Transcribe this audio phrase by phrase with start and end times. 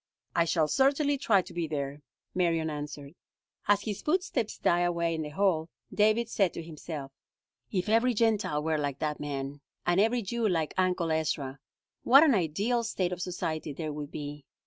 [0.35, 2.01] "I shall certainly try to be there,"
[2.33, 3.13] Marion answered.
[3.67, 7.11] As his footsteps died away in the hall, David said to himself:
[7.71, 11.59] "If every Gentile were like that man, and every Jew like Uncle Ezra,
[12.01, 14.43] what an ideal state of society there would be!